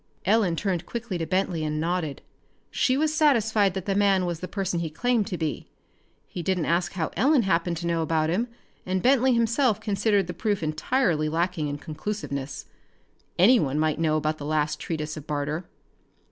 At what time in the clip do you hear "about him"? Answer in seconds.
8.01-8.47